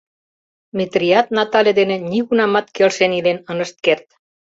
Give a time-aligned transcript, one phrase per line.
[0.77, 4.07] Метрият Натале дене нигунамат келшен илен ынышт керт.